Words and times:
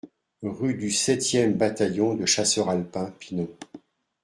Rue 0.57 0.73
du 0.73 0.89
sept 0.89 1.23
e 1.35 1.51
Bataillon 1.53 2.15
de 2.15 2.25
Chasseurs 2.25 2.69
Alpins, 2.71 3.13
Pinon 3.19 3.47